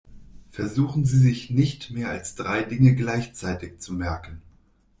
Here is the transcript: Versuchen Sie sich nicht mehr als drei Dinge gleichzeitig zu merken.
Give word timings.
Versuchen 0.49 1.05
Sie 1.05 1.19
sich 1.19 1.51
nicht 1.51 1.91
mehr 1.91 2.09
als 2.09 2.33
drei 2.33 2.63
Dinge 2.63 2.95
gleichzeitig 2.95 3.77
zu 3.81 3.93
merken. 3.93 4.41